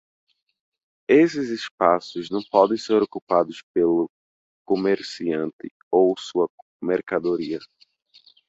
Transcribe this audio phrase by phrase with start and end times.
[1.07, 4.09] Esses espaços não podem ser ocupados pelo
[4.65, 6.49] comerciante ou sua
[6.81, 7.59] mercadoria.